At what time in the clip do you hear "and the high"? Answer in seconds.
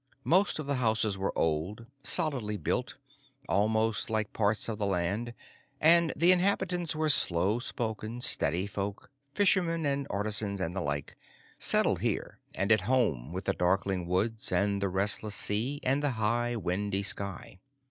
15.83-16.55